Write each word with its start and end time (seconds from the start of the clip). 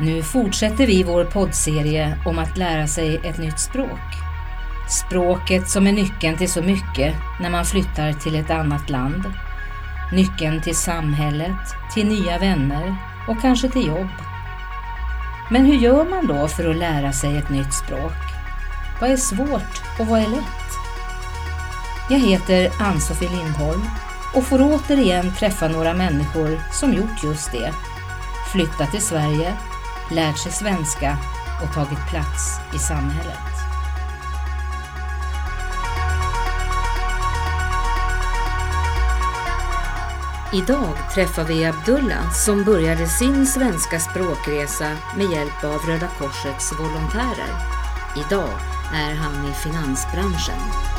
Nu 0.00 0.22
fortsätter 0.22 0.86
vi 0.86 1.02
vår 1.02 1.24
poddserie 1.24 2.18
om 2.26 2.38
att 2.38 2.56
lära 2.56 2.86
sig 2.86 3.20
ett 3.24 3.38
nytt 3.38 3.58
språk. 3.58 4.00
Språket 4.88 5.68
som 5.68 5.86
är 5.86 5.92
nyckeln 5.92 6.38
till 6.38 6.50
så 6.50 6.62
mycket 6.62 7.14
när 7.40 7.50
man 7.50 7.64
flyttar 7.64 8.12
till 8.12 8.34
ett 8.34 8.50
annat 8.50 8.90
land. 8.90 9.24
Nyckeln 10.12 10.62
till 10.62 10.76
samhället, 10.76 11.74
till 11.94 12.06
nya 12.06 12.38
vänner 12.38 12.96
och 13.28 13.40
kanske 13.40 13.68
till 13.68 13.86
jobb. 13.86 14.08
Men 15.50 15.64
hur 15.64 15.74
gör 15.74 16.04
man 16.04 16.26
då 16.26 16.48
för 16.48 16.70
att 16.70 16.76
lära 16.76 17.12
sig 17.12 17.36
ett 17.36 17.50
nytt 17.50 17.74
språk? 17.74 18.12
Vad 19.00 19.10
är 19.10 19.16
svårt 19.16 19.82
och 19.98 20.06
vad 20.06 20.20
är 20.20 20.28
lätt? 20.28 20.64
Jag 22.10 22.18
heter 22.18 22.70
Ann-Sofie 22.80 23.30
Lindholm 23.30 23.82
och 24.34 24.44
får 24.44 24.62
återigen 24.62 25.34
träffa 25.34 25.68
några 25.68 25.94
människor 25.94 26.60
som 26.72 26.92
gjort 26.92 27.24
just 27.24 27.52
det. 27.52 27.72
Flyttat 28.52 28.90
till 28.90 29.02
Sverige, 29.02 29.52
lärt 30.10 30.38
sig 30.38 30.52
svenska 30.52 31.18
och 31.62 31.74
tagit 31.74 32.08
plats 32.10 32.58
i 32.74 32.78
samhället. 32.78 33.54
Idag 40.54 40.96
träffar 41.14 41.44
vi 41.44 41.64
Abdullah 41.64 42.30
som 42.30 42.64
började 42.64 43.08
sin 43.08 43.46
svenska 43.46 44.00
språkresa 44.00 44.96
med 45.16 45.30
hjälp 45.30 45.64
av 45.64 45.80
Röda 45.86 46.08
Korsets 46.18 46.72
volontärer. 46.80 47.54
Idag 48.16 48.60
är 48.94 49.14
han 49.14 49.50
i 49.50 49.52
finansbranschen. 49.52 50.93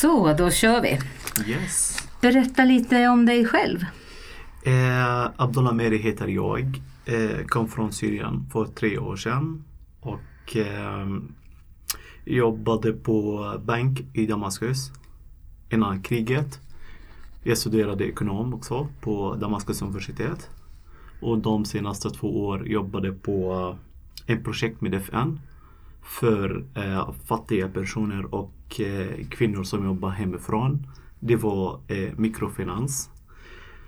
Så, 0.00 0.32
då 0.32 0.50
kör 0.50 0.82
vi. 0.82 0.98
Yes. 1.50 2.08
Berätta 2.20 2.64
lite 2.64 3.08
om 3.08 3.26
dig 3.26 3.44
själv. 3.44 3.84
Eh, 4.64 5.30
Abdullah 5.36 5.74
Meri 5.74 5.98
heter 5.98 6.26
jag. 6.26 6.82
Eh, 7.04 7.46
kom 7.46 7.68
från 7.68 7.92
Syrien 7.92 8.46
för 8.52 8.64
tre 8.64 8.98
år 8.98 9.16
sedan. 9.16 9.64
Och 10.00 10.56
eh, 10.56 11.06
jobbade 12.24 12.92
på 12.92 13.52
bank 13.64 14.00
i 14.14 14.26
Damaskus 14.26 14.90
innan 15.70 16.02
kriget. 16.02 16.60
Jag 17.42 17.58
studerade 17.58 18.04
ekonom 18.04 18.54
också 18.54 18.88
på 19.00 19.34
Damaskus 19.34 19.82
universitet. 19.82 20.50
Och 21.20 21.38
de 21.38 21.64
senaste 21.64 22.10
två 22.10 22.46
år 22.46 22.68
jobbade 22.68 23.12
på 23.12 23.76
ett 24.26 24.44
projekt 24.44 24.80
med 24.80 24.94
FN 24.94 25.40
för 26.02 26.64
eh, 26.74 27.12
fattiga 27.26 27.68
personer 27.68 28.34
och 28.34 28.52
och 28.66 28.80
eh, 28.80 29.26
kvinnor 29.30 29.64
som 29.64 29.84
jobbar 29.84 30.10
hemifrån. 30.10 30.86
Det 31.20 31.36
var 31.36 31.80
eh, 31.88 32.12
mikrofinans. 32.16 33.10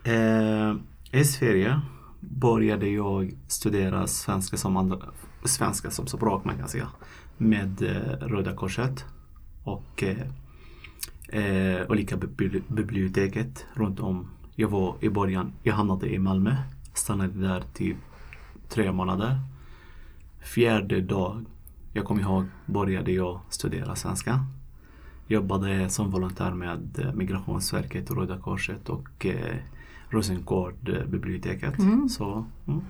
Eh, 0.04 0.74
I 1.12 1.24
Sverige 1.24 1.80
började 2.20 2.88
jag 2.88 3.34
studera 3.48 4.06
svenska 4.06 4.56
som, 4.56 4.76
andra, 4.76 4.98
svenska 5.44 5.90
som 5.90 6.06
språk 6.06 6.44
man 6.44 6.58
kan 6.58 6.68
säga 6.68 6.88
med 7.36 7.82
Röda 8.20 8.54
Korset 8.54 9.04
och 9.64 10.04
eh, 11.28 11.90
olika 11.90 12.16
biblioteket 12.68 13.66
runt 13.74 14.00
om. 14.00 14.30
Jag 14.54 14.68
var 14.68 14.96
i 15.00 15.08
början, 15.08 15.52
jag 15.62 15.74
hamnade 15.74 16.14
i 16.14 16.18
Malmö, 16.18 16.56
stannade 16.94 17.48
där 17.48 17.62
typ 17.74 17.96
tre 18.68 18.92
månader. 18.92 19.40
Fjärde 20.40 21.00
dag 21.00 21.44
jag 21.92 22.04
kommer 22.04 22.22
ihåg 22.22 22.44
började 22.66 23.12
jag 23.12 23.40
studera 23.48 23.96
svenska. 23.96 24.44
Jobbade 25.30 25.90
som 25.90 26.10
volontär 26.10 26.50
med 26.50 26.98
eh, 26.98 27.12
Migrationsverket, 27.12 28.10
Röda 28.10 28.38
Korset 28.38 28.88
och 28.88 29.26
eh, 29.26 29.56
Rosengård-biblioteket. 30.08 31.78
Mm. 31.78 32.08
Så, 32.08 32.44
mm. 32.66 32.80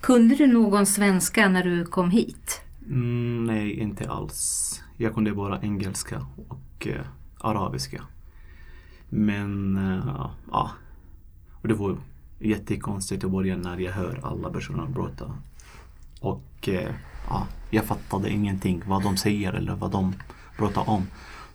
Kunde 0.00 0.34
du 0.34 0.46
någon 0.46 0.86
svenska 0.86 1.48
när 1.48 1.64
du 1.64 1.84
kom 1.84 2.10
hit? 2.10 2.60
Mm, 2.86 3.44
nej, 3.44 3.72
inte 3.72 4.10
alls. 4.10 4.82
Jag 4.96 5.14
kunde 5.14 5.32
bara 5.32 5.62
engelska 5.62 6.26
och 6.48 6.86
eh, 6.86 7.06
arabiska. 7.38 8.02
Men 9.08 9.76
eh, 9.76 10.30
ja, 10.52 10.70
och 11.62 11.68
det 11.68 11.74
var 11.74 11.96
jättekonstigt 12.38 13.24
i 13.24 13.26
början 13.26 13.60
när 13.60 13.78
jag 13.78 13.92
hör 13.92 14.20
alla 14.22 14.50
personer 14.50 14.86
prata. 14.94 15.32
Och 16.20 16.68
eh, 16.68 16.94
ja, 17.28 17.46
jag 17.70 17.84
fattade 17.84 18.30
ingenting 18.30 18.82
vad 18.86 19.02
de 19.02 19.16
säger 19.16 19.52
eller 19.52 19.74
vad 19.74 19.90
de 19.90 20.14
pratar 20.56 20.90
om. 20.90 21.06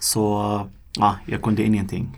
Så 0.02 0.70
ja, 0.94 1.16
jag 1.26 1.42
kunde 1.42 1.64
ingenting. 1.64 2.18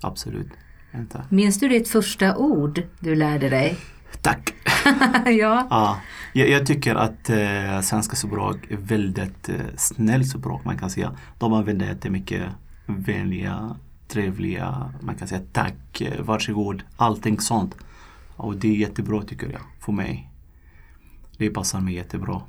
Absolut 0.00 0.48
inte. 0.94 1.24
Minns 1.28 1.60
du 1.60 1.68
ditt 1.68 1.88
första 1.88 2.36
ord 2.36 2.82
du 3.00 3.14
lärde 3.14 3.48
dig? 3.48 3.76
Tack! 4.20 4.54
ja. 5.26 5.66
ja 5.70 6.00
jag, 6.32 6.48
jag, 6.48 6.66
tycker 6.66 6.94
att 6.94 7.30
eh, 7.30 7.80
svenska 7.80 8.16
språk 8.16 8.56
är 8.70 8.76
väldigt 8.76 9.48
eh, 9.48 9.56
snällt 9.76 10.28
språk 10.28 10.64
man 10.64 10.78
kan 10.78 10.90
säga. 10.90 11.16
De 11.38 11.52
använder 11.52 11.86
jättemycket 11.86 12.42
vänliga, 12.86 13.76
trevliga, 14.08 14.92
man 15.00 15.14
kan 15.14 15.28
säga 15.28 15.40
tack, 15.52 16.00
eh, 16.00 16.22
varsågod, 16.22 16.82
allting 16.96 17.40
sånt. 17.40 17.74
Och 18.36 18.56
det 18.56 18.68
är 18.68 18.76
jättebra 18.76 19.22
tycker 19.22 19.52
jag, 19.52 19.62
för 19.80 19.92
mig. 19.92 20.30
Det 21.36 21.50
passar 21.50 21.80
mig 21.80 21.94
jättebra. 21.94 22.42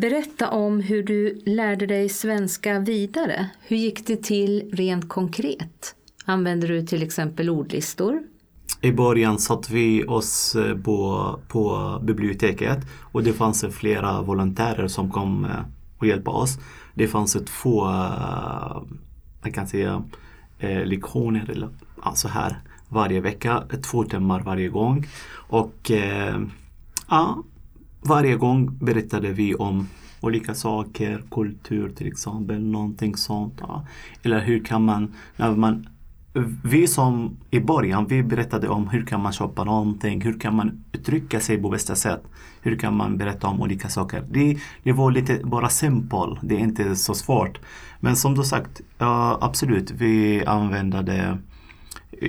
Berätta 0.00 0.50
om 0.50 0.80
hur 0.80 1.02
du 1.02 1.42
lärde 1.46 1.86
dig 1.86 2.08
svenska 2.08 2.78
vidare. 2.78 3.50
Hur 3.60 3.76
gick 3.76 4.06
det 4.06 4.22
till 4.22 4.70
rent 4.72 5.08
konkret? 5.08 5.94
Använder 6.24 6.68
du 6.68 6.86
till 6.86 7.02
exempel 7.02 7.50
ordlistor? 7.50 8.22
I 8.80 8.92
början 8.92 9.38
satt 9.38 9.70
vi 9.70 10.04
oss 10.04 10.56
eh, 10.56 10.76
på, 10.76 11.38
på 11.48 11.98
biblioteket 12.02 12.78
och 13.00 13.22
det 13.22 13.32
fanns 13.32 13.64
flera 13.70 14.22
volontärer 14.22 14.88
som 14.88 15.10
kom 15.10 15.44
eh, 15.44 15.50
och 15.98 16.06
hjälpte 16.06 16.30
oss. 16.30 16.58
Det 16.94 17.08
fanns 17.08 17.36
två, 17.62 17.84
man 17.84 18.88
eh, 19.44 19.52
kan 19.52 19.66
säga, 19.66 20.02
lektioner 20.84 21.50
eller 21.50 21.68
här 22.28 22.58
varje 22.88 23.20
vecka, 23.20 23.62
två 23.90 24.04
timmar 24.04 24.40
varje 24.40 24.68
gång. 24.68 25.06
Och 25.48 25.90
ja, 27.08 27.44
varje 28.00 28.36
gång 28.36 28.78
berättade 28.78 29.32
vi 29.32 29.54
om 29.54 29.88
olika 30.20 30.54
saker, 30.54 31.24
kultur 31.30 31.88
till 31.88 32.06
exempel, 32.06 32.60
någonting 32.60 33.16
sånt. 33.16 33.54
Ja. 33.60 33.86
Eller 34.22 34.40
hur 34.40 34.64
kan 34.64 34.84
man, 34.84 35.14
när 35.36 35.56
man 35.56 35.86
vi 36.64 36.86
som 36.86 37.36
i 37.50 37.60
början, 37.60 38.06
vi 38.06 38.22
berättade 38.22 38.68
om 38.68 38.88
hur 38.88 39.06
kan 39.06 39.22
man 39.22 39.32
köpa 39.32 39.64
någonting, 39.64 40.20
hur 40.20 40.40
kan 40.40 40.54
man 40.54 40.84
uttrycka 40.92 41.40
sig 41.40 41.62
på 41.62 41.68
bästa 41.68 41.94
sätt. 41.94 42.22
Hur 42.62 42.76
kan 42.76 42.96
man 42.96 43.18
berätta 43.18 43.46
om 43.46 43.62
olika 43.62 43.88
saker. 43.88 44.24
Det, 44.30 44.58
det 44.82 44.92
var 44.92 45.10
lite 45.10 45.40
bara 45.44 45.68
simpelt, 45.68 46.38
det 46.42 46.54
är 46.54 46.58
inte 46.58 46.96
så 46.96 47.14
svårt. 47.14 47.58
Men 48.00 48.16
som 48.16 48.34
du 48.34 48.42
sagt, 48.42 48.80
ja, 48.98 49.38
absolut, 49.40 49.90
vi 49.90 50.44
använde 50.46 51.02
det. 51.02 51.38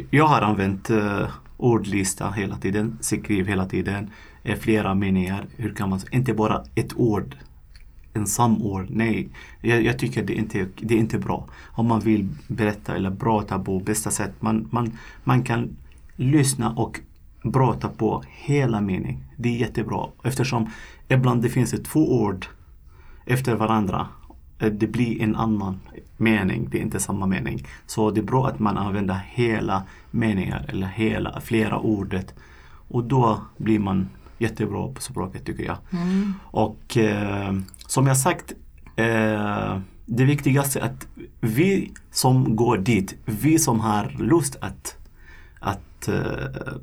Jag 0.09 0.28
har 0.28 0.41
använt 0.41 0.90
uh, 0.90 1.28
ordlista 1.57 2.31
hela 2.31 2.57
tiden, 2.57 2.97
skriv 3.01 3.47
hela 3.47 3.66
tiden, 3.66 4.09
flera 4.56 4.96
meningar. 4.96 5.46
Hur 5.58 5.74
kan 5.74 5.90
man, 5.90 6.00
inte 6.12 6.34
bara 6.34 6.64
ett 6.76 6.94
ord 6.96 7.36
en 8.14 8.28
samord. 8.28 8.86
Nej, 8.90 9.30
jag, 9.62 9.84
jag, 9.84 10.00
tycker 10.00 10.24
det 10.24 10.34
är, 10.34 10.38
inte, 10.38 10.68
det 10.80 10.94
är 10.94 11.00
inte 11.00 11.20
bra. 11.20 11.48
Om 11.66 11.88
man 11.88 12.00
vill 12.00 12.30
berätta 12.48 12.96
eller 12.96 13.12
prata 13.12 13.60
på 13.60 13.80
bästa 13.80 14.12
sätt. 14.12 14.34
Man, 14.40 14.68
man, 14.72 14.98
man 15.24 15.44
kan 15.44 15.78
lyssna 16.16 16.72
och 16.72 17.00
prata 17.54 17.90
på 17.90 18.24
hela 18.28 18.82
mening. 18.82 19.24
Det 19.38 19.50
är 19.50 19.58
jättebra 19.58 20.08
eftersom 20.24 20.70
ibland 21.08 21.42
det 21.42 21.50
finns 21.50 21.72
två 21.72 22.22
ord 22.22 22.46
efter 23.26 23.56
varandra. 23.56 24.08
Eh, 24.60 24.72
det 24.72 24.88
blir 24.88 25.22
en 25.22 25.36
annan 25.36 25.80
mening, 26.18 26.68
det 26.72 26.78
är 26.78 26.81
inte 26.81 27.00
samma 27.00 27.25
mening. 27.25 27.66
Så 27.86 28.12
det 28.12 28.19
är 28.19 28.24
bra 28.24 28.48
att 28.48 28.60
man 28.60 28.78
använder 28.78 29.19
hela 29.30 29.84
meningar 30.12 30.66
eller 30.68 30.88
hela, 30.88 31.42
flera 31.42 31.80
ordet. 31.80 32.34
Och 32.92 33.04
då 33.04 33.42
blir 33.57 33.80
man 33.80 34.10
jättebra 34.39 34.88
på 34.94 35.01
språket 35.01 35.45
tycker 35.45 35.63
jag. 35.63 35.77
Mm. 35.91 36.33
Och 36.44 36.97
eh, 36.97 37.53
som 37.88 38.07
jag 38.07 38.18
sagt, 38.18 38.53
eh, 38.95 39.80
det 40.06 40.24
viktigaste 40.25 40.80
är 40.80 40.86
att 40.86 41.07
vi 41.41 41.94
som 42.12 42.56
går 42.56 42.77
dit, 42.77 43.15
vi 43.25 43.59
som 43.59 43.80
har 43.80 44.15
lust 44.19 44.56
att, 44.62 44.97
att 45.59 46.07
eh, 46.07 46.74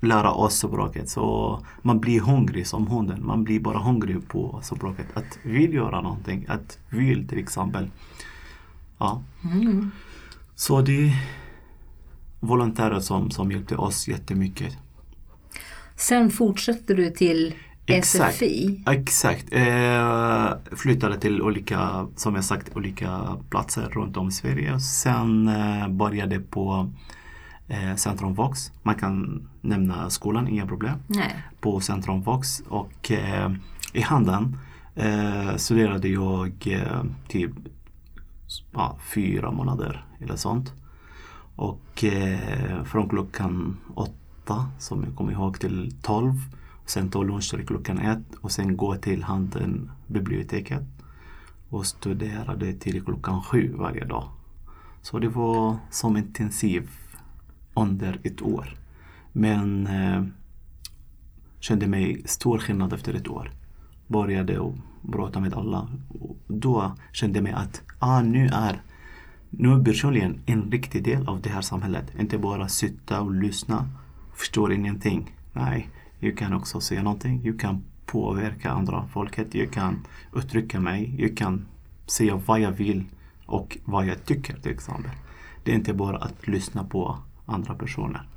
lära 0.00 0.32
oss 0.32 0.58
språket. 0.58 1.08
Så 1.08 1.60
man 1.82 2.00
blir 2.00 2.20
hungrig 2.20 2.66
som 2.66 2.86
hunden. 2.86 3.26
Man 3.26 3.44
blir 3.44 3.60
bara 3.60 3.78
hungrig 3.78 4.28
på 4.28 4.60
språket. 4.62 5.06
Att 5.14 5.38
vill 5.42 5.74
göra 5.74 6.00
någonting. 6.00 6.46
Att 6.48 6.78
vill 6.88 7.28
till 7.28 7.38
exempel. 7.38 7.90
Ja. 8.98 9.22
Mm. 9.44 9.90
Så 10.54 10.80
det 10.80 11.06
är 11.06 11.12
volontärer 12.40 13.00
som, 13.00 13.30
som 13.30 13.52
hjälpte 13.52 13.76
oss 13.76 14.08
jättemycket. 14.08 14.78
Sen 15.96 16.30
fortsätter 16.30 16.94
du 16.94 17.10
till 17.10 17.54
Exakt. 17.86 18.34
SFI? 18.34 18.82
Exakt. 18.86 19.46
Eh, 19.52 20.52
flyttade 20.76 21.20
till 21.20 21.42
olika, 21.42 22.08
som 22.16 22.34
jag 22.34 22.44
sagt, 22.44 22.76
olika 22.76 23.36
platser 23.50 23.82
runt 23.82 24.16
om 24.16 24.28
i 24.28 24.32
Sverige. 24.32 24.80
Sen 24.80 25.48
eh, 25.48 25.88
började 25.88 26.40
på 26.40 26.92
eh, 27.68 27.94
Centrum 27.96 28.34
Vox. 28.34 28.72
Man 28.82 28.94
kan 28.94 29.48
nämna 29.60 30.10
skolan, 30.10 30.48
inga 30.48 30.66
problem. 30.66 30.98
Nej. 31.06 31.36
På 31.60 31.80
Centrum 31.80 32.22
Vox 32.22 32.60
och 32.68 33.10
eh, 33.10 33.50
i 33.92 34.00
Handen 34.00 34.56
eh, 34.94 35.56
studerade 35.56 36.08
jag 36.08 36.52
eh, 36.66 37.02
typ 37.28 37.50
ja, 38.72 38.98
fyra 39.14 39.50
månader 39.50 40.04
eller 40.20 40.36
sånt. 40.36 40.72
Och 41.56 42.04
eh, 42.04 42.84
från 42.84 43.08
klockan 43.08 43.76
åtta, 43.94 44.12
som 44.78 45.04
jag 45.04 45.16
kommer 45.16 45.32
ihåg, 45.32 45.60
till 45.60 45.96
tolv. 46.02 46.34
Sen 46.86 47.10
ta 47.10 47.22
lunch 47.22 47.50
till 47.50 47.66
klockan 47.66 47.98
1 47.98 48.18
och 48.40 48.52
sen 48.52 48.76
gå 48.76 48.94
till 48.96 49.22
Handen 49.22 49.90
biblioteket 50.06 50.84
och 51.68 51.86
studerade 51.86 52.72
till 52.72 53.04
klockan 53.04 53.42
7 53.42 53.74
varje 53.78 54.04
dag. 54.04 54.28
Så 55.02 55.18
det 55.18 55.28
var 55.28 55.76
som 55.90 56.16
intensiv 56.16 56.90
under 57.74 58.20
ett 58.22 58.42
år. 58.42 58.76
Men 59.32 59.86
eh, 59.86 60.24
kände 61.60 61.86
mig 61.86 62.22
stor 62.24 62.58
skillnad 62.58 62.92
efter 62.92 63.14
ett 63.14 63.28
år. 63.28 63.50
Började 64.06 64.58
och 64.58 64.74
prata 65.12 65.40
med 65.40 65.54
alla. 65.54 65.88
Och 66.08 66.36
då 66.46 66.96
kände 67.12 67.36
jag 67.38 67.44
mig 67.44 67.52
att 67.52 67.82
ah, 67.98 68.22
nu 68.22 68.48
är 68.52 68.82
nu 69.50 69.84
personligen 69.84 70.40
en 70.46 70.70
riktig 70.70 71.04
del 71.04 71.28
av 71.28 71.40
det 71.40 71.50
här 71.50 71.60
samhället. 71.60 72.12
Inte 72.18 72.38
bara 72.38 72.68
sitta 72.68 73.20
och 73.20 73.34
lyssna, 73.34 73.88
förstår 74.36 74.72
ingenting. 74.72 75.34
Nej, 75.52 75.88
jag 76.18 76.38
kan 76.38 76.52
också 76.52 76.80
säga 76.80 77.02
någonting. 77.02 77.40
Jag 77.44 77.60
kan 77.60 77.84
påverka 78.06 78.70
andra 78.70 79.06
folket. 79.06 79.54
Jag 79.54 79.72
kan 79.72 80.06
uttrycka 80.36 80.80
mig. 80.80 81.14
Jag 81.18 81.36
kan 81.36 81.66
säga 82.06 82.36
vad 82.46 82.60
jag 82.60 82.72
vill 82.72 83.04
och 83.46 83.78
vad 83.84 84.06
jag 84.06 84.24
tycker 84.24 84.56
till 84.56 84.72
exempel. 84.72 85.10
Det 85.64 85.72
är 85.72 85.74
inte 85.74 85.94
bara 85.94 86.16
att 86.16 86.48
lyssna 86.48 86.84
på 86.84 87.18
andra 87.46 87.74
personer. 87.74 88.28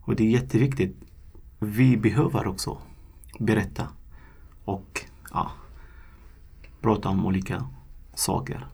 Och 0.00 0.16
det 0.16 0.24
är 0.24 0.30
jätteviktigt. 0.30 0.96
Vi 1.58 1.96
behöver 1.96 2.46
också 2.46 2.78
berätta 3.38 3.88
och 4.64 5.00
ja, 5.32 5.50
prata 6.80 7.08
om 7.08 7.26
olika 7.26 7.66
saker. 8.14 8.66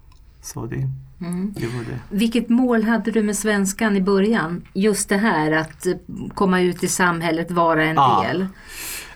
Så 0.42 0.66
det, 0.66 0.88
Mm. 1.20 1.52
det 1.56 1.66
var 1.66 1.84
det. 1.84 1.98
Vilket 2.16 2.48
mål 2.48 2.82
hade 2.82 3.10
du 3.10 3.22
med 3.22 3.36
svenskan 3.36 3.96
i 3.96 4.00
början? 4.00 4.62
Just 4.74 5.08
det 5.08 5.16
här 5.16 5.52
att 5.52 5.86
eh, 5.86 5.94
komma 6.34 6.60
ut 6.60 6.84
i 6.84 6.88
samhället, 6.88 7.50
vara 7.50 7.84
en 7.84 7.98
Ah. 7.98 8.22
del. 8.22 8.46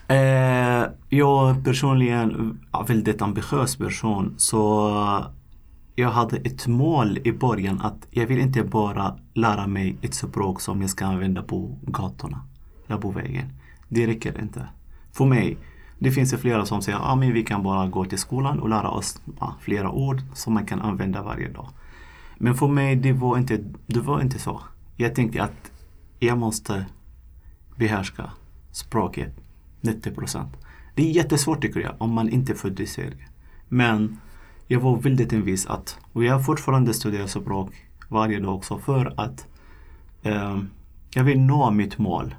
Eh, 0.08 0.90
jag 1.08 1.64
personligen 1.64 2.58
är 2.72 2.84
väldigt 2.86 3.22
ambitiös 3.22 3.76
person 3.76 4.34
så 4.36 4.90
jag 5.94 6.10
hade 6.10 6.36
ett 6.36 6.66
mål 6.66 7.18
i 7.24 7.32
början 7.32 7.80
att 7.80 8.06
jag 8.10 8.26
vill 8.26 8.38
inte 8.38 8.62
bara 8.62 9.14
lära 9.34 9.66
mig 9.66 9.96
ett 10.02 10.14
språk 10.14 10.60
som 10.60 10.80
jag 10.80 10.90
ska 10.90 11.06
använda 11.06 11.42
på 11.42 11.78
gatorna 11.82 12.40
eller 12.86 12.98
på 12.98 13.10
vägen. 13.10 13.52
Det 13.88 14.06
räcker 14.06 14.40
inte. 14.40 14.66
För 15.12 15.24
mig, 15.24 15.58
det 16.04 16.10
finns 16.10 16.32
ju 16.32 16.36
flera 16.36 16.66
som 16.66 16.82
säger 16.82 16.98
att 16.98 17.04
ah, 17.04 17.14
men 17.14 17.32
vi 17.32 17.42
kan 17.42 17.62
bara 17.62 17.86
gå 17.86 18.04
till 18.04 18.18
skolan 18.18 18.60
och 18.60 18.68
lära 18.68 18.90
oss 18.90 19.22
flera 19.60 19.90
ord 19.90 20.22
som 20.34 20.54
man 20.54 20.66
kan 20.66 20.80
använda 20.80 21.22
varje 21.22 21.48
dag. 21.48 21.68
Men 22.38 22.54
för 22.54 22.68
mig 22.68 22.96
det 22.96 23.12
var 23.12 23.38
inte, 23.38 23.60
det 23.86 24.00
var 24.00 24.20
inte 24.20 24.38
så. 24.38 24.60
Jag 24.96 25.14
tänkte 25.14 25.42
att 25.42 25.72
jag 26.18 26.38
måste 26.38 26.86
behärska 27.76 28.30
språket 28.70 29.34
90 29.80 30.14
procent. 30.14 30.56
Det 30.94 31.02
är 31.02 31.10
jättesvårt 31.10 31.62
tycker 31.62 31.80
jag 31.80 31.94
om 31.98 32.10
man 32.10 32.28
inte 32.28 32.52
är 32.52 32.56
född 32.56 32.80
i 32.80 32.86
Sverige. 32.86 33.28
Men 33.68 34.18
jag 34.66 34.80
var 34.80 34.96
väldigt 34.96 35.32
envis 35.32 35.66
att, 35.66 35.98
och 36.12 36.24
jag 36.24 36.46
fortfarande 36.46 36.94
studerar 36.94 37.26
språk 37.26 37.70
varje 38.08 38.40
dag 38.40 38.54
också 38.54 38.78
för 38.78 39.14
att 39.16 39.46
eh, 40.22 40.58
jag 41.14 41.24
vill 41.24 41.40
nå 41.40 41.70
mitt 41.70 41.98
mål. 41.98 42.34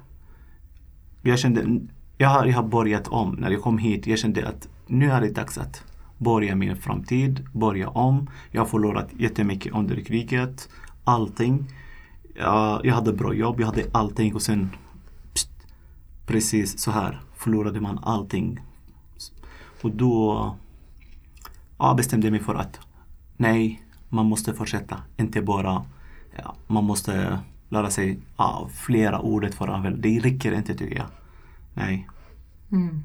Jag 1.22 1.38
kände, 1.38 1.80
jag 2.16 2.28
har, 2.28 2.46
jag 2.46 2.56
har 2.56 2.62
börjat 2.62 3.08
om 3.08 3.30
när 3.30 3.50
jag 3.50 3.62
kom 3.62 3.78
hit. 3.78 4.06
Jag 4.06 4.18
kände 4.18 4.48
att 4.48 4.68
nu 4.86 5.10
är 5.10 5.20
det 5.20 5.30
dags 5.30 5.58
att 5.58 5.84
börja 6.18 6.56
min 6.56 6.76
framtid, 6.76 7.46
börja 7.52 7.88
om. 7.88 8.30
Jag 8.50 8.60
har 8.60 8.66
förlorat 8.66 9.08
jättemycket 9.18 9.72
under 9.72 10.00
kriget, 10.00 10.68
allting. 11.04 11.70
Jag, 12.34 12.86
jag 12.86 12.94
hade 12.94 13.12
bra 13.12 13.34
jobb, 13.34 13.60
jag 13.60 13.66
hade 13.66 13.84
allting 13.92 14.34
och 14.34 14.42
sen 14.42 14.70
pst, 15.34 15.50
precis 16.26 16.78
så 16.78 16.90
här 16.90 17.20
förlorade 17.36 17.80
man 17.80 17.98
allting. 18.02 18.60
Och 19.82 19.90
då 19.90 20.56
ja, 21.78 21.94
bestämde 21.94 22.26
jag 22.26 22.32
mig 22.32 22.40
för 22.40 22.54
att 22.54 22.80
nej, 23.36 23.82
man 24.08 24.26
måste 24.26 24.54
fortsätta. 24.54 25.02
Inte 25.16 25.42
bara, 25.42 25.84
ja, 26.36 26.54
man 26.66 26.84
måste 26.84 27.38
lära 27.68 27.90
sig 27.90 28.18
ja, 28.36 28.68
flera 28.74 29.20
ord 29.20 29.54
för 29.54 29.68
att 29.68 29.74
använda. 29.74 29.98
Det 29.98 30.18
räcker 30.18 30.52
inte 30.52 30.74
tycker 30.74 30.96
jag. 30.96 31.06
Nej. 31.76 32.08
Mm. 32.72 33.04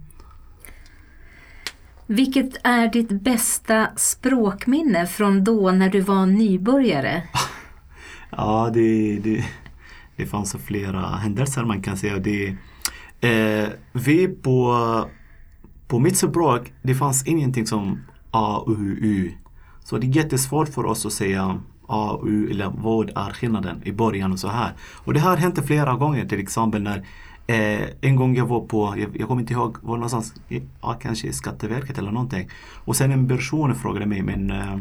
Vilket 2.08 2.58
är 2.64 2.88
ditt 2.88 3.10
bästa 3.12 3.88
språkminne 3.96 5.08
från 5.08 5.44
då 5.44 5.72
när 5.72 5.90
du 5.90 6.02
var 6.02 6.26
nybörjare? 6.26 7.24
Ja, 8.38 8.70
det, 8.74 9.20
det, 9.20 9.46
det 10.16 10.26
fanns 10.26 10.56
flera 10.66 11.02
händelser 11.02 11.64
man 11.64 11.82
kan 11.82 11.98
säga. 11.98 12.18
Det, 12.20 12.48
eh, 13.22 13.70
vi 13.92 14.28
på, 14.28 14.76
på 15.88 16.00
mitt 16.00 16.18
språk, 16.18 16.74
det 16.82 16.96
fanns 16.96 17.28
ingenting 17.28 17.68
som 17.68 18.00
A, 18.32 18.64
U, 18.68 18.98
U. 19.02 19.32
Så 19.84 19.98
det 19.98 20.08
är 20.08 20.16
jättesvårt 20.16 20.70
för 20.70 20.86
oss 20.86 21.06
att 21.06 21.14
säga 21.14 21.62
A, 21.88 22.20
U 22.26 22.48
eller 22.52 22.72
vad 22.78 23.10
är 23.10 23.34
skillnaden 23.34 23.82
i 23.84 23.92
början 23.92 24.32
och 24.32 24.40
så 24.40 24.48
här. 24.48 24.74
Och 24.80 25.14
det 25.14 25.20
här 25.20 25.38
hände 25.38 25.64
flera 25.64 25.96
gånger 25.96 26.26
till 26.26 26.40
exempel 26.40 26.84
när 26.84 27.06
eh, 27.52 27.90
en 28.02 28.16
gång 28.16 28.36
jag 28.36 28.46
var 28.46 28.62
på, 28.62 28.96
jag, 28.98 29.10
jag 29.20 29.28
kommer 29.28 29.42
inte 29.42 29.54
ihåg, 29.54 29.78
var 29.82 29.96
någonstans, 29.96 30.34
ja, 30.82 30.94
kanske 31.02 31.34
Skatteverket 31.34 31.98
eller 31.98 32.12
någonting. 32.12 32.50
Och 32.86 32.96
sen 32.96 33.12
en 33.12 33.28
person 33.28 33.76
frågade 33.76 34.06
mig, 34.06 34.22
men 34.22 34.52
eh, 34.52 34.78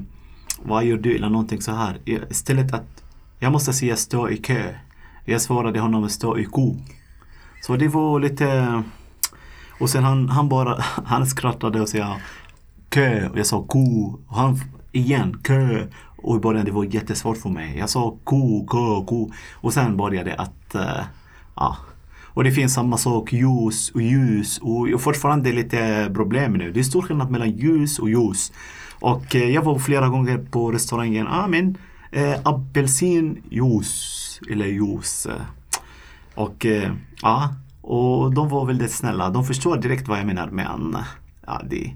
vad 0.62 0.84
gör 0.84 0.96
du 0.96 1.16
eller 1.16 1.28
någonting 1.28 1.62
så 1.62 1.72
här. 1.72 1.98
Istället 2.04 2.74
att 2.74 3.04
jag 3.38 3.52
måste 3.52 3.72
säga 3.72 3.96
stå 3.96 4.30
i 4.30 4.36
kö. 4.36 4.74
Jag 5.24 5.40
svarade 5.40 5.80
honom 5.80 6.08
stå 6.08 6.38
i 6.38 6.44
ko. 6.44 6.76
Så 7.62 7.76
det 7.76 7.88
var 7.88 8.20
lite 8.20 8.82
och 9.80 9.90
sen 9.90 10.04
han, 10.04 10.28
han 10.28 10.48
bara, 10.48 10.78
han 11.04 11.26
skrattade 11.26 11.80
och 11.80 11.88
sa 11.88 12.16
kö 12.88 13.28
och 13.28 13.38
jag 13.38 13.46
sa 13.46 13.62
ko. 13.62 14.18
Och 14.28 14.36
han 14.36 14.58
igen 14.92 15.38
kö. 15.42 15.86
Och 16.22 16.36
i 16.36 16.40
början 16.40 16.64
det 16.64 16.70
var 16.70 16.84
jättesvårt 16.84 17.36
för 17.36 17.48
mig. 17.48 17.78
Jag 17.78 17.90
sa 17.90 18.16
ko, 18.24 18.66
ko, 18.66 19.04
ko. 19.04 19.30
Och 19.54 19.72
sen 19.72 19.96
började 19.96 20.30
det 20.30 20.36
att, 20.36 20.74
eh, 20.74 21.04
ja. 21.56 21.76
Och 22.34 22.44
det 22.44 22.52
finns 22.52 22.74
samma 22.74 22.96
sak, 22.98 23.32
ljus 23.32 23.90
och 23.90 24.02
ljus. 24.02 24.58
Och 24.58 25.00
fortfarande 25.00 25.52
lite 25.52 26.10
problem 26.14 26.52
nu. 26.52 26.72
Det 26.72 26.80
är 26.80 26.84
stor 26.84 27.02
skillnad 27.02 27.30
mellan 27.30 27.50
ljus 27.50 27.98
och 27.98 28.10
ljus. 28.10 28.52
Och 29.00 29.36
eh, 29.36 29.50
jag 29.50 29.62
var 29.62 29.78
flera 29.78 30.08
gånger 30.08 30.38
på 30.38 30.72
restaurangen. 30.72 31.26
Ah, 31.28 31.48
men 31.48 31.78
eh, 32.10 32.40
apelsinjuice. 32.44 34.40
Eller 34.50 34.66
juice. 34.66 35.26
Och 36.34 36.66
eh, 36.66 36.92
ja, 37.22 37.54
och 37.82 38.34
de 38.34 38.48
var 38.48 38.66
väldigt 38.66 38.92
snälla. 38.92 39.30
De 39.30 39.44
förstår 39.44 39.76
direkt 39.76 40.08
vad 40.08 40.18
jag 40.18 40.26
menar. 40.26 40.50
Men 40.50 40.96
ja, 41.46 41.62
det, 41.70 41.92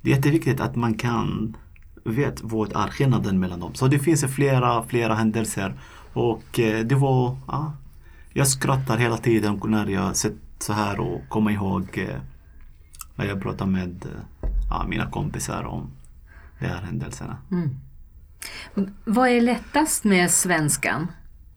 det 0.00 0.10
är 0.10 0.16
jätteviktigt 0.16 0.60
att 0.60 0.76
man 0.76 0.94
kan 0.94 1.56
vet 2.04 2.40
vad 2.42 2.76
är 2.76 2.88
skillnaden 2.88 3.40
mellan 3.40 3.60
dem. 3.60 3.74
Så 3.74 3.86
det 3.86 3.98
finns 3.98 4.24
flera, 4.24 4.82
flera 4.82 5.14
händelser. 5.14 5.74
Och 6.12 6.60
eh, 6.60 6.84
det 6.84 6.94
var, 6.94 7.36
ja, 7.46 7.72
jag 8.38 8.48
skrattar 8.48 8.98
hela 8.98 9.16
tiden 9.16 9.60
när 9.64 9.86
jag 9.86 10.16
sett 10.16 10.36
så 10.58 10.72
här 10.72 11.00
och 11.00 11.28
kommer 11.28 11.50
ihåg 11.50 11.98
eh, 11.98 12.20
när 13.14 13.26
jag 13.26 13.42
pratar 13.42 13.66
med 13.66 14.06
eh, 14.06 14.48
ja, 14.70 14.86
mina 14.88 15.10
kompisar 15.10 15.64
om 15.64 15.90
de 16.58 16.66
här 16.66 16.82
händelserna. 16.82 17.38
Vad 19.04 19.28
är 19.28 19.40
lättast 19.40 20.04
med 20.04 20.30
svenskan, 20.30 21.06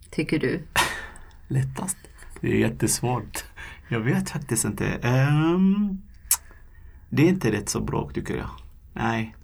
tycker 0.10 0.40
du? 0.40 0.62
Lättast? 1.48 1.98
Det 2.40 2.48
är 2.48 2.58
jättesvårt. 2.58 3.44
Jag 3.88 4.00
vet 4.00 4.30
faktiskt 4.30 4.66
inte. 4.66 4.88
Ehm, 4.88 6.02
det 7.10 7.24
är 7.24 7.30
inte 7.30 7.52
rätt 7.52 7.70
så 7.70 7.82
bra 7.82 8.10
tycker 8.14 8.38
jag. 8.38 8.50
Nej, 8.94 9.36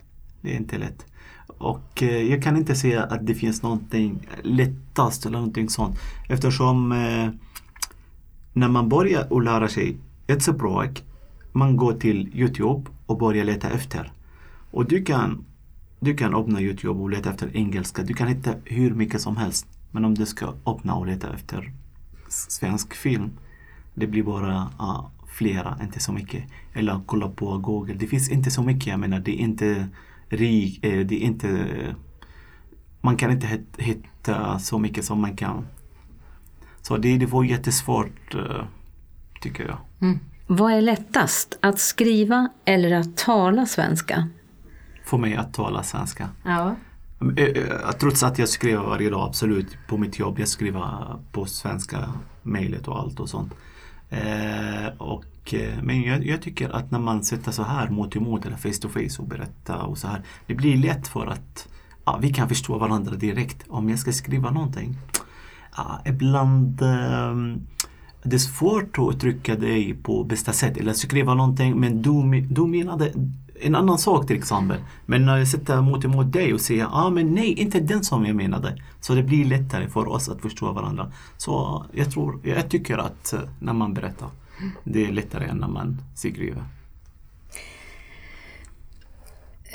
det 0.42 0.54
är 0.54 0.58
inte 0.58 0.78
lätt. 0.78 1.06
Och 1.48 2.04
eh, 2.04 2.22
jag 2.22 2.44
kan 2.44 2.58
inte 2.58 2.76
säga 2.76 3.04
att 3.04 3.28
det 3.28 3.36
finns 3.36 3.64
någonting 3.64 4.28
lättast 4.44 5.26
eller 5.26 5.38
någonting 5.38 5.70
sånt. 5.70 6.00
Eftersom 6.30 6.92
eh, 6.92 7.30
när 8.54 8.68
man 8.68 8.90
börjar 8.90 9.38
att 9.38 9.44
lära 9.44 9.68
sig 9.68 9.98
ett 10.28 10.44
språk, 10.44 11.04
man 11.52 11.78
går 11.78 11.94
till 11.94 12.30
Youtube 12.34 12.90
och 13.06 13.18
börjar 13.18 13.46
leta 13.46 13.70
efter. 13.70 14.12
Och 14.72 14.88
du 14.88 15.04
kan, 15.04 15.46
du 16.00 16.16
kan 16.16 16.36
öppna 16.36 16.62
Youtube 16.62 17.00
och 17.00 17.10
leta 17.10 17.30
efter 17.30 17.58
engelska. 17.58 18.04
Du 18.04 18.14
kan 18.14 18.28
hitta 18.28 18.54
hur 18.66 18.94
mycket 18.94 19.22
som 19.22 19.38
helst. 19.38 19.68
Men 19.92 20.06
om 20.06 20.16
du 20.16 20.26
ska 20.26 20.54
öppna 20.66 20.96
och 20.96 21.08
leta 21.08 21.34
efter 21.34 21.74
svensk 22.30 22.94
film, 22.94 23.32
det 23.94 24.08
blir 24.08 24.24
bara 24.24 24.56
uh, 24.80 25.08
flera, 25.28 25.78
inte 25.82 26.00
så 26.00 26.12
mycket. 26.12 26.44
Eller 26.74 27.02
kolla 27.06 27.30
på 27.30 27.58
Google. 27.58 27.94
Det 27.94 28.08
finns 28.08 28.30
inte 28.30 28.52
så 28.52 28.62
mycket, 28.64 28.88
jag 28.88 29.00
menar 29.00 29.20
det 29.20 29.32
är 29.32 29.44
inte 29.44 29.88
rik, 30.30 30.86
eh, 30.86 31.06
det 31.06 31.24
är 31.24 31.26
inte 31.26 31.68
man 33.02 33.18
kan 33.18 33.32
inte 33.32 33.60
hitta 33.78 34.60
så 34.60 34.80
mycket 34.80 35.06
som 35.06 35.22
man 35.22 35.36
kan. 35.36 35.68
Så 36.82 36.98
det, 36.98 37.18
det 37.18 37.26
var 37.26 37.44
jättesvårt 37.44 38.36
eh, 38.36 38.64
tycker 39.42 39.66
jag. 39.66 39.78
Mm. 40.02 40.20
Vad 40.48 40.74
är 40.74 40.82
lättast, 40.82 41.58
att 41.62 41.80
skriva 41.80 42.50
eller 42.66 42.92
att 42.92 43.18
tala 43.18 43.66
svenska? 43.66 44.28
För 45.06 45.18
mig 45.18 45.36
att 45.36 45.54
tala 45.54 45.84
svenska. 45.84 46.30
Ja. 46.44 46.76
Eh, 47.38 47.44
eh, 47.44 47.92
trots 48.00 48.24
att 48.24 48.40
jag 48.40 48.50
skriver 48.50 48.84
varje 48.84 49.10
dag, 49.10 49.28
absolut, 49.28 49.78
på 49.88 49.98
mitt 49.98 50.20
jobb. 50.20 50.40
Jag 50.40 50.48
skriver 50.48 51.16
på 51.32 51.46
svenska, 51.46 52.14
mejlet 52.44 52.88
och 52.88 53.00
allt 53.00 53.20
och 53.20 53.30
sånt. 53.30 53.54
Eh, 54.10 54.88
och, 54.98 55.24
Eh, 55.54 55.84
men 55.84 56.02
jag, 56.02 56.26
jag, 56.26 56.42
tycker 56.42 56.70
att 56.70 56.92
när 56.92 57.00
man 57.00 57.24
sätter 57.24 57.52
så 57.52 57.64
här 57.64 57.90
mot 57.90 58.16
emot 58.16 58.46
eller 58.46 58.58
face 58.58 58.82
to 58.82 58.90
face 58.90 59.22
och 59.22 59.28
berättar 59.28 59.78
och 59.78 59.98
så 59.98 60.08
här. 60.08 60.22
Det 60.48 60.56
blir 60.56 60.78
lätt 60.78 61.08
för 61.08 61.28
att 61.28 61.68
ja, 62.06 62.20
vi 62.22 62.34
kan 62.34 62.50
förstå 62.50 62.78
varandra 62.78 63.16
direkt. 63.16 63.66
Om 63.68 63.90
jag 63.90 64.00
ska 64.00 64.12
skriva 64.12 64.52
någonting. 64.52 64.98
Ja, 65.78 66.02
ibland 66.06 66.82
eh, 66.82 67.36
det 68.24 68.36
är 68.36 68.40
svårt 68.40 68.98
att 68.98 69.16
uttrycka 69.16 69.56
dig 69.56 69.94
på 69.94 70.24
bästa 70.24 70.54
sätt 70.54 70.78
eller 70.78 70.94
skriva 70.94 71.34
någonting 71.34 71.80
men 71.80 72.02
du, 72.02 72.42
du 72.42 72.68
menade 72.68 73.14
en 73.62 73.76
annan 73.76 73.98
sak 73.98 74.28
till 74.28 74.38
exempel. 74.38 74.78
Men 75.06 75.26
när 75.26 75.38
jag 75.38 75.48
sitter 75.48 75.82
mot 75.82 76.06
emot 76.06 76.34
dig 76.34 76.54
och 76.54 76.62
säger 76.62 76.88
ah, 76.92 77.10
men 77.10 77.34
nej, 77.34 77.54
inte 77.54 77.80
den 77.80 78.04
som 78.04 78.26
jag 78.26 78.36
menade. 78.36 78.78
Så 79.00 79.16
det 79.16 79.24
blir 79.24 79.46
lättare 79.46 79.88
för 79.88 80.08
oss 80.08 80.30
att 80.30 80.42
förstå 80.42 80.72
varandra. 80.72 81.12
Så 81.38 81.86
jag 81.94 82.12
tror, 82.12 82.40
jag 82.44 82.70
tycker 82.70 82.98
att 82.98 83.34
eh, 83.34 83.40
när 83.60 83.74
man 83.74 83.94
berättar, 83.94 84.30
det 84.84 85.06
är 85.06 85.12
lättare 85.12 85.46
än 85.46 85.58
när 85.58 85.68
man 85.68 86.02
skriver. 86.16 86.64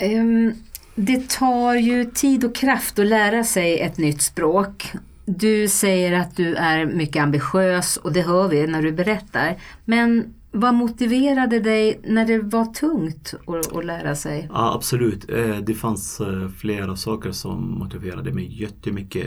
Um, 0.03 0.55
det 0.95 1.31
tar 1.31 1.75
ju 1.75 2.05
tid 2.05 2.45
och 2.45 2.55
kraft 2.55 2.99
att 2.99 3.07
lära 3.07 3.45
sig 3.45 3.81
ett 3.81 3.99
nytt 3.99 4.23
språk. 4.23 4.93
Du 5.25 5.69
säger 5.69 6.13
att 6.13 6.37
du 6.37 6.55
är 6.55 6.87
mycket 6.87 7.23
ambitiös 7.23 7.97
och 7.97 8.13
det 8.13 8.23
hör 8.23 8.49
vi 8.49 8.67
när 8.67 8.83
du 8.83 8.93
berättar. 8.93 9.57
Men 9.85 10.35
vad 10.53 10.75
motiverade 10.75 11.61
dig 11.61 12.01
när 12.05 12.27
det 12.27 12.39
var 12.39 12.65
tungt 12.65 13.35
att, 13.47 13.77
att 13.77 13.85
lära 13.85 14.17
sig? 14.17 14.49
Ja, 14.53 14.75
absolut. 14.75 15.31
Eh, 15.31 15.57
det 15.57 15.75
fanns 15.75 16.21
eh, 16.21 16.49
flera 16.49 16.97
saker 16.97 17.33
som 17.33 17.79
motiverade 17.79 18.33
mig 18.33 18.63
jättemycket. 18.63 19.27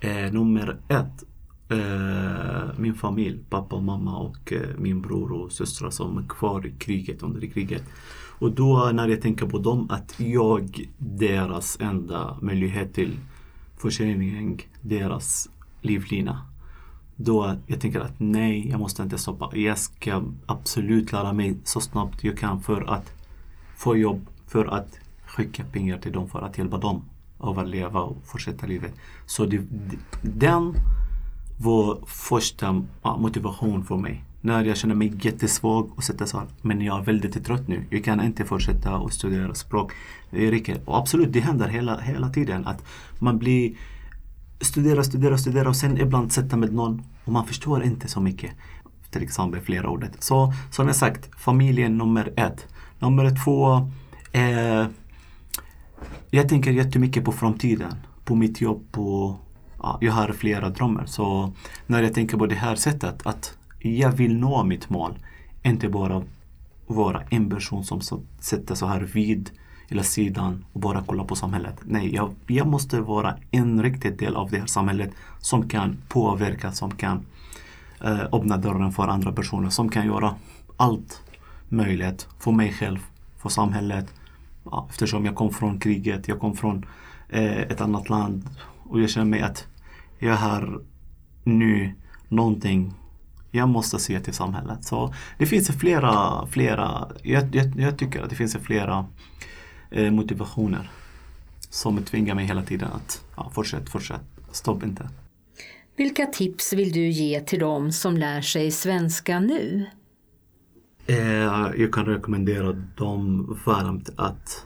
Eh, 0.00 0.32
nummer 0.32 0.80
ett, 0.88 1.24
Eh, 1.68 2.78
min 2.78 2.94
familj, 2.94 3.38
pappa 3.50 3.76
och 3.76 3.82
mamma 3.82 4.16
och 4.16 4.52
eh, 4.52 4.68
min 4.78 5.02
bror 5.02 5.32
och 5.32 5.52
systrar 5.52 5.90
som 5.90 6.18
är 6.18 6.28
kvar 6.28 6.66
i 6.66 6.70
kriget, 6.78 7.22
under 7.22 7.46
kriget. 7.46 7.84
Och 8.38 8.52
då 8.52 8.90
när 8.94 9.08
jag 9.08 9.22
tänker 9.22 9.46
på 9.46 9.58
dem, 9.58 9.86
att 9.90 10.20
jag, 10.20 10.88
deras 10.98 11.80
enda 11.80 12.38
möjlighet 12.40 12.94
till 12.94 13.18
försörjning, 13.76 14.68
deras 14.80 15.50
livlina. 15.80 16.46
Då 17.16 17.54
jag 17.66 17.80
tänker 17.80 18.00
att 18.00 18.20
nej, 18.20 18.70
jag 18.70 18.80
måste 18.80 19.02
inte 19.02 19.18
stoppa. 19.18 19.56
Jag 19.56 19.78
ska 19.78 20.22
absolut 20.46 21.12
lära 21.12 21.32
mig 21.32 21.56
så 21.64 21.80
snabbt 21.80 22.24
jag 22.24 22.38
kan 22.38 22.60
för 22.60 22.90
att 22.90 23.12
få 23.76 23.96
jobb, 23.96 24.26
för 24.46 24.64
att 24.64 24.98
skicka 25.26 25.64
pengar 25.64 25.98
till 25.98 26.12
dem, 26.12 26.28
för 26.28 26.42
att 26.42 26.58
hjälpa 26.58 26.78
dem 26.78 27.02
överleva 27.42 28.00
och 28.00 28.16
fortsätta 28.24 28.66
livet. 28.66 28.94
Så 29.26 29.46
det, 29.46 29.62
den 30.22 30.74
var 31.62 31.98
första 32.06 32.84
motivation 33.02 33.84
för 33.84 33.96
mig 33.96 34.24
när 34.44 34.64
jag 34.64 34.76
känner 34.76 34.94
mig 34.94 35.12
jättesvag 35.20 35.90
och 35.96 36.04
sätter 36.04 36.26
så 36.26 36.38
här, 36.38 36.46
men 36.62 36.80
jag 36.80 36.98
är 36.98 37.04
väldigt 37.04 37.44
trött 37.44 37.68
nu. 37.68 37.84
Jag 37.90 38.04
kan 38.04 38.24
inte 38.24 38.44
fortsätta 38.44 38.96
att 38.96 39.12
studera 39.12 39.54
språk. 39.54 39.92
Eh, 40.30 40.40
det 40.40 40.50
räcker. 40.50 40.80
Och 40.84 40.98
absolut, 40.98 41.32
det 41.32 41.40
händer 41.40 41.68
hela, 41.68 42.00
hela 42.00 42.28
tiden 42.28 42.66
att 42.66 42.84
man 43.18 43.38
blir 43.38 43.74
studera, 44.60 45.04
studera, 45.04 45.38
studera 45.38 45.68
och 45.68 45.76
sen 45.76 46.00
ibland 46.00 46.32
sätta 46.32 46.56
med 46.56 46.72
någon 46.72 47.02
och 47.24 47.32
man 47.32 47.46
förstår 47.46 47.84
inte 47.84 48.08
så 48.08 48.20
mycket. 48.20 48.50
Till 49.10 49.22
exempel 49.22 49.60
flera 49.60 49.90
ordet. 49.90 50.22
Så 50.22 50.52
som 50.70 50.86
jag 50.86 50.96
sagt, 50.96 51.30
familjen 51.40 51.98
nummer 51.98 52.32
ett. 52.36 52.66
Nummer 52.98 53.44
två, 53.44 53.88
eh, 54.32 54.86
jag 56.30 56.48
tänker 56.48 56.70
jättemycket 56.70 57.24
på 57.24 57.32
framtiden. 57.32 57.94
På 58.24 58.34
mitt 58.34 58.60
jobb, 58.60 58.82
på 58.92 59.36
ja, 59.82 59.98
jag 60.00 60.12
har 60.12 60.28
flera 60.28 60.68
drömmar. 60.68 61.06
Så 61.06 61.52
när 61.86 62.02
jag 62.02 62.14
tänker 62.14 62.36
på 62.36 62.46
det 62.46 62.54
här 62.54 62.74
sättet 62.76 63.26
att 63.26 63.56
jag 63.78 64.12
vill 64.12 64.36
nå 64.36 64.64
mitt 64.64 64.90
mål. 64.90 65.18
Inte 65.62 65.88
bara 65.88 66.22
vara 66.86 67.22
en 67.30 67.50
person 67.50 67.84
som 67.84 68.00
sätter 68.40 68.74
så 68.74 68.86
här 68.86 69.00
vid 69.00 69.50
eller 69.88 70.02
sidan 70.02 70.64
och 70.72 70.80
bara 70.80 71.04
kolla 71.06 71.24
på 71.24 71.36
samhället. 71.36 71.80
Nej, 71.82 72.14
jag, 72.14 72.34
jag 72.46 72.66
måste 72.66 73.00
vara 73.00 73.36
en 73.50 73.82
riktig 73.82 74.18
del 74.18 74.36
av 74.36 74.50
det 74.50 74.58
här 74.58 74.66
samhället 74.66 75.10
som 75.38 75.68
kan 75.68 75.96
påverka, 76.08 76.72
som 76.72 76.90
kan 76.90 77.26
eh, 78.04 78.20
öppna 78.32 78.56
dörren 78.56 78.92
för 78.92 79.08
andra 79.08 79.32
personer, 79.32 79.70
som 79.70 79.88
kan 79.88 80.06
göra 80.06 80.34
allt 80.76 81.22
möjligt 81.68 82.28
för 82.38 82.52
mig 82.52 82.72
själv, 82.72 82.98
för 83.38 83.48
samhället. 83.48 84.14
Ja, 84.64 84.86
eftersom 84.90 85.24
jag 85.24 85.34
kom 85.34 85.50
från 85.50 85.80
kriget, 85.80 86.28
jag 86.28 86.40
kom 86.40 86.56
från 86.56 86.86
eh, 87.28 87.60
ett 87.60 87.80
annat 87.80 88.08
land 88.08 88.48
och 88.88 89.00
jag 89.00 89.10
känner 89.10 89.26
mig 89.26 89.40
att 89.40 89.66
jag 90.22 90.36
har 90.36 90.82
nu 91.44 91.94
någonting 92.28 92.94
jag 93.50 93.68
måste 93.68 93.98
se 93.98 94.20
till 94.20 94.34
samhället. 94.34 94.84
Så 94.84 95.14
det 95.38 95.46
finns 95.46 95.68
flera, 95.68 96.46
flera 96.46 97.08
jag, 97.22 97.54
jag, 97.54 97.80
jag 97.80 97.98
tycker 97.98 98.22
att 98.22 98.30
det 98.30 98.36
finns 98.36 98.56
flera 98.56 99.06
eh, 99.90 100.10
motivationer 100.10 100.90
som 101.70 102.02
tvingar 102.02 102.34
mig 102.34 102.46
hela 102.46 102.62
tiden 102.62 102.88
att 102.92 103.24
ja, 103.36 103.50
fortsätt, 103.54 103.90
fortsätt, 103.90 104.22
stopp 104.50 104.82
inte. 104.82 105.08
Vilka 105.96 106.26
tips 106.26 106.72
vill 106.72 106.92
du 106.92 107.08
ge 107.08 107.40
till 107.40 107.58
dem 107.58 107.92
som 107.92 108.16
lär 108.16 108.40
sig 108.40 108.70
svenska 108.70 109.40
nu? 109.40 109.86
Eh, 111.06 111.70
jag 111.76 111.92
kan 111.92 112.06
rekommendera 112.06 112.72
dem 112.72 113.46
varmt 113.66 114.10
att, 114.16 114.64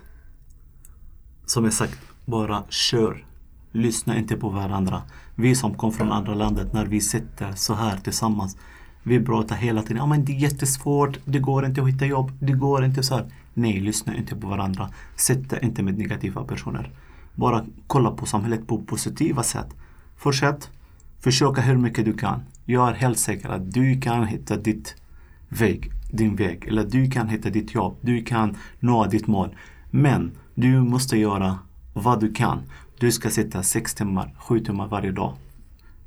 som 1.47 1.65
jag 1.65 1.73
sagt, 1.73 1.99
bara 2.25 2.65
kör. 2.69 3.27
Lyssna 3.77 4.19
inte 4.19 4.37
på 4.37 4.49
varandra. 4.49 5.03
Vi 5.35 5.55
som 5.55 5.75
kom 5.75 5.93
från 5.93 6.13
andra 6.13 6.35
landet, 6.35 6.73
när 6.73 6.87
vi 6.87 7.01
sitter 7.01 7.53
så 7.53 7.75
här 7.75 7.97
tillsammans, 7.97 8.57
vi 9.03 9.25
pratar 9.25 9.57
hela 9.57 9.83
tiden, 9.83 9.97
ja 9.97 10.07
men 10.07 10.25
det 10.25 10.33
är 10.33 10.37
jättesvårt, 10.37 11.19
det 11.25 11.39
går 11.39 11.67
inte 11.67 11.83
att 11.83 11.89
hitta 11.89 12.07
jobb, 12.07 12.33
det 12.41 12.53
går 12.53 12.85
inte 12.85 13.03
så 13.03 13.15
här. 13.15 13.27
Nej, 13.55 13.81
lyssna 13.81 14.17
inte 14.17 14.37
på 14.37 14.49
varandra. 14.49 14.91
Sitta 15.17 15.59
inte 15.59 15.83
med 15.83 15.99
negativa 15.99 16.45
personer. 16.45 16.91
Bara 17.35 17.65
kolla 17.87 18.11
på 18.11 18.27
samhället 18.27 18.67
på 18.67 18.83
positiva 18.83 19.43
sätt. 19.43 19.69
Fortsätt. 20.17 20.71
Försöka 21.21 21.61
hur 21.61 21.77
mycket 21.77 22.05
du 22.05 22.13
kan. 22.13 22.43
Jag 22.65 22.89
är 22.89 22.95
helt 22.95 23.19
säker 23.19 23.49
att 23.49 23.73
du 23.73 24.01
kan 24.01 24.27
hitta 24.27 24.57
ditt 24.57 24.95
väg, 25.49 25.93
din 26.11 26.37
väg. 26.37 26.65
Eller 26.69 26.85
du 26.85 27.11
kan 27.11 27.29
hitta 27.29 27.51
ditt 27.51 27.75
jobb. 27.75 27.97
Du 28.01 28.23
kan 28.23 28.57
nå 28.81 29.07
ditt 29.07 29.27
mål. 29.27 29.57
Men 29.91 30.31
du 30.55 30.81
måste 30.81 31.19
göra 31.19 31.59
vad 31.95 32.21
du 32.21 32.33
kan. 32.33 32.63
Du 32.99 33.13
ska 33.13 33.31
sitta 33.31 33.63
sex 33.63 33.95
timmar, 33.95 34.35
sju 34.39 34.61
timmar 34.61 34.89
varje 34.89 35.13
dag. 35.13 35.35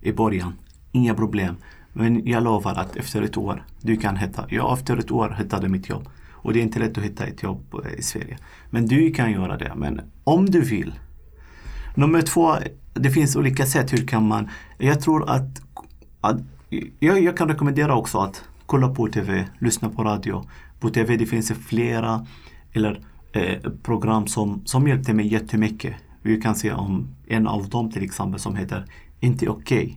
I 0.01 0.11
början. 0.11 0.53
Inga 0.91 1.13
problem. 1.13 1.55
Men 1.93 2.27
jag 2.27 2.43
lovar 2.43 2.75
att 2.75 2.95
efter 2.95 3.21
ett 3.21 3.37
år, 3.37 3.63
du 3.81 3.97
kan 3.97 4.17
hitta. 4.17 4.45
Jag 4.49 4.73
efter 4.73 4.97
ett 4.97 5.11
år 5.11 5.35
hittade 5.37 5.69
mitt 5.69 5.89
jobb. 5.89 6.09
Och 6.31 6.53
det 6.53 6.59
är 6.59 6.63
inte 6.63 6.79
lätt 6.79 6.97
att 6.97 7.03
hitta 7.03 7.25
ett 7.25 7.43
jobb 7.43 7.75
eh, 7.85 7.99
i 7.99 8.01
Sverige. 8.01 8.37
Men 8.69 8.85
du 8.85 9.11
kan 9.11 9.31
göra 9.31 9.57
det. 9.57 9.73
Men 9.75 10.01
om 10.23 10.45
du 10.45 10.61
vill. 10.61 10.93
Nummer 11.95 12.21
två, 12.21 12.55
det 12.93 13.09
finns 13.09 13.35
olika 13.35 13.65
sätt. 13.65 13.93
Hur 13.93 14.07
kan 14.07 14.27
man? 14.27 14.49
Jag 14.77 15.01
tror 15.01 15.29
att, 15.29 15.61
att 16.21 16.37
jag, 16.99 17.23
jag 17.23 17.37
kan 17.37 17.47
rekommendera 17.47 17.95
också 17.95 18.17
att 18.17 18.43
kolla 18.65 18.89
på 18.89 19.07
TV, 19.07 19.47
lyssna 19.59 19.89
på 19.89 20.03
radio. 20.03 20.43
På 20.79 20.89
TV 20.89 21.17
det 21.17 21.25
finns 21.25 21.51
flera 21.51 22.25
eller, 22.73 23.01
eh, 23.31 23.71
program 23.83 24.27
som, 24.27 24.61
som 24.65 24.87
hjälpte 24.87 25.13
mig 25.13 25.33
jättemycket. 25.33 25.95
Vi 26.21 26.41
kan 26.41 26.55
se 26.55 26.73
om 26.73 27.07
en 27.27 27.47
av 27.47 27.69
dem 27.69 27.91
till 27.91 28.03
exempel 28.03 28.39
som 28.39 28.55
heter 28.55 28.85
Inte 29.19 29.49
okej. 29.49 29.83
Okay. 29.83 29.95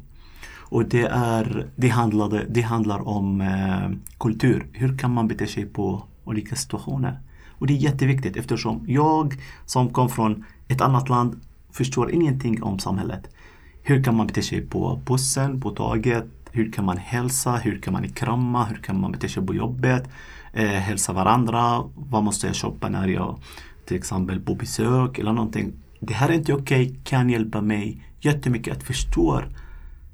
Och 0.73 0.85
det, 0.85 1.07
är, 1.07 1.67
det, 1.77 1.89
handlade, 1.89 2.47
det 2.49 2.61
handlar 2.61 3.09
om 3.09 3.41
eh, 3.41 3.91
kultur. 4.19 4.67
Hur 4.73 4.99
kan 4.99 5.15
man 5.15 5.29
bete 5.29 5.47
sig 5.47 5.67
på 5.67 6.03
olika 6.25 6.57
situationer? 6.57 7.21
Och 7.49 7.67
det 7.67 7.75
är 7.75 7.79
jätteviktigt 7.79 8.37
eftersom 8.37 8.85
jag 8.87 9.35
som 9.67 9.89
kom 9.89 10.09
från 10.09 10.45
ett 10.69 10.81
annat 10.81 11.09
land 11.09 11.41
förstår 11.71 12.11
ingenting 12.11 12.63
om 12.63 12.79
samhället. 12.79 13.35
Hur 13.83 14.05
kan 14.05 14.17
man 14.17 14.27
bete 14.27 14.43
sig 14.43 14.67
på 14.67 15.01
bussen, 15.07 15.61
på 15.61 15.71
tåget? 15.71 16.27
Hur 16.51 16.73
kan 16.73 16.85
man 16.85 16.97
hälsa? 16.97 17.57
Hur 17.57 17.81
kan 17.81 17.93
man 17.93 18.09
krama? 18.09 18.65
Hur 18.65 18.77
kan 18.77 19.01
man 19.01 19.13
bete 19.13 19.29
sig 19.29 19.47
på 19.47 19.55
jobbet? 19.55 20.09
Eh, 20.53 20.67
hälsa 20.67 21.13
varandra? 21.13 21.83
Vad 21.95 22.23
måste 22.23 22.47
jag 22.47 22.57
köpa 22.57 22.89
när 22.89 23.09
jag 23.09 23.39
till 23.87 23.97
exempel 23.97 24.41
på 24.41 24.55
besök 24.55 25.19
eller 25.19 25.33
någonting? 25.33 25.73
Det 26.05 26.15
här 26.15 26.29
är 26.29 26.33
inte 26.33 26.53
okej, 26.55 26.87
okay, 26.87 26.97
kan 27.05 27.31
hjälpa 27.31 27.61
mig 27.61 28.05
jättemycket 28.21 28.77
att 28.77 28.83
förstå 28.83 29.43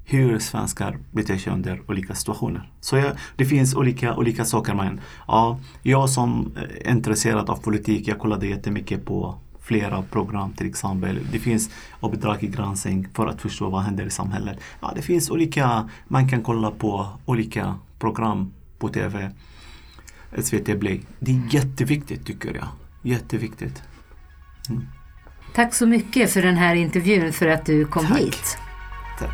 hur 0.05 0.39
svenskar 0.39 0.97
beter 1.11 1.37
sig 1.37 1.53
under 1.53 1.81
olika 1.87 2.15
situationer. 2.15 2.71
Så 2.81 2.97
jag, 2.97 3.11
det 3.35 3.45
finns 3.45 3.75
olika, 3.75 4.15
olika 4.15 4.45
saker. 4.45 4.73
Men, 4.73 5.01
ja, 5.27 5.59
jag 5.81 6.09
som 6.09 6.51
är 6.55 6.91
intresserad 6.91 7.49
av 7.49 7.55
politik, 7.55 8.07
jag 8.07 8.19
kollade 8.19 8.47
jättemycket 8.47 9.05
på 9.05 9.35
flera 9.59 10.01
program 10.01 10.53
till 10.53 10.67
exempel. 10.67 11.19
Det 11.31 11.39
finns 11.39 11.69
uppdrag 11.99 12.39
granskning 12.39 13.07
för 13.13 13.27
att 13.27 13.41
förstå 13.41 13.69
vad 13.69 13.81
händer 13.81 14.05
i 14.05 14.09
samhället. 14.09 14.59
Ja, 14.81 14.91
det 14.95 15.01
finns 15.01 15.29
olika, 15.29 15.89
man 16.07 16.29
kan 16.29 16.43
kolla 16.43 16.71
på 16.71 17.07
olika 17.25 17.75
program 17.99 18.51
på 18.79 18.89
TV. 18.89 19.31
SVT 20.37 20.79
Play. 20.79 21.01
Det 21.19 21.31
är 21.31 21.41
jätteviktigt 21.49 22.25
tycker 22.25 22.53
jag. 22.53 22.67
Jätteviktigt. 23.01 23.83
Mm. 24.69 24.85
Tack 25.53 25.73
så 25.73 25.87
mycket 25.87 26.31
för 26.31 26.41
den 26.41 26.57
här 26.57 26.75
intervjun, 26.75 27.33
för 27.33 27.47
att 27.47 27.65
du 27.65 27.85
kom 27.85 28.07
Tack. 28.07 28.19
hit. 28.19 28.57
Tack. 29.19 29.29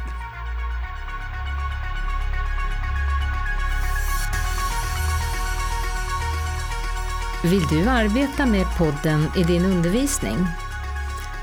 Vill 7.44 7.68
du 7.68 7.90
arbeta 7.90 8.46
med 8.46 8.66
podden 8.78 9.28
i 9.38 9.44
din 9.44 9.66
undervisning? 9.66 10.38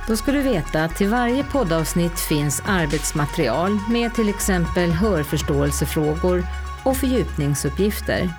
Då 0.08 0.16
ska 0.16 0.32
du 0.32 0.42
veta 0.42 0.84
att 0.84 0.96
till 0.96 1.08
varje 1.08 1.44
poddavsnitt 1.44 2.20
finns 2.20 2.62
arbetsmaterial 2.66 3.78
med 3.88 4.14
till 4.14 4.28
exempel 4.28 4.90
hörförståelsefrågor 4.90 6.46
och 6.84 6.96
fördjupningsuppgifter. 6.96 8.30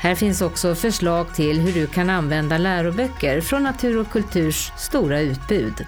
Här 0.00 0.14
finns 0.14 0.42
också 0.42 0.74
förslag 0.74 1.34
till 1.34 1.60
hur 1.60 1.72
du 1.72 1.86
kan 1.86 2.10
använda 2.10 2.58
läroböcker 2.58 3.40
från 3.40 3.62
Natur 3.62 3.98
och 3.98 4.10
Kulturs 4.10 4.72
stora 4.76 5.20
utbud. 5.20 5.86